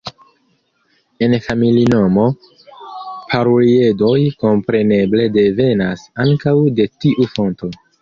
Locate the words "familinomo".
1.47-2.23